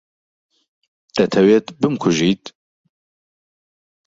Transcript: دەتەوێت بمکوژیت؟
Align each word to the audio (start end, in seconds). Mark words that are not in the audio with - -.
دەتەوێت 1.15 1.65
بمکوژیت؟ 1.81 2.43